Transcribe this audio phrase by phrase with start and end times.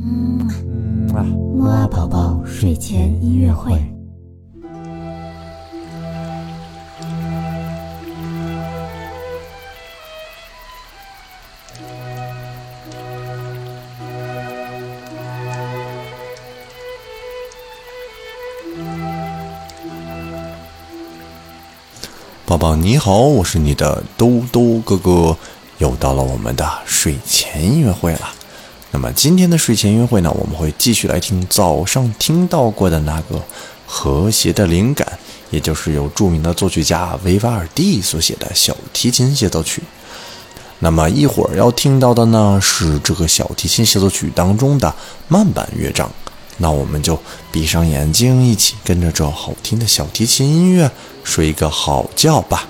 [0.00, 0.46] 嗯
[1.14, 3.72] 啊，木啊宝宝睡前音乐会。
[22.46, 25.36] 宝宝你好，我是你的兜兜哥哥，
[25.78, 28.37] 又到了我们的睡前音乐会了。
[28.90, 33.40] 那么今天的睡前音乐会呢，我们会继续来听早上听到过的那个
[33.86, 35.18] 和谐的灵感，
[35.50, 39.82] 也就是由著名的作曲家维瓦尔第所写的小提琴协奏曲。
[40.78, 44.94] 那么一会儿要听到的呢，是这个小提琴协奏曲当中的
[45.28, 46.10] 慢板乐章。
[46.56, 47.18] 那我们就
[47.52, 50.90] 闭上眼睛，一起跟着这好听的小提琴音乐
[51.22, 52.66] 睡一个好觉吧。